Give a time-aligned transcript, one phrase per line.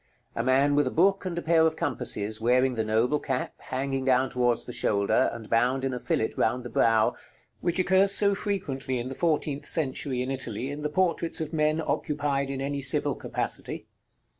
[0.35, 4.03] A man with a book and a pair of compasses, wearing the noble cap, hanging
[4.03, 7.13] down towards the shoulder, and bound in a fillet round the brow,
[7.59, 11.79] which occurs so frequently during the fourteenth century in Italy in the portraits of men
[11.79, 13.85] occupied in any civil capacity.